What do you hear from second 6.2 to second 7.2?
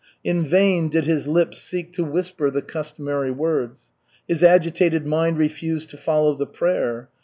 the prayer.